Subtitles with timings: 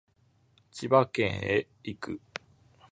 [0.71, 2.21] 千葉県へ行く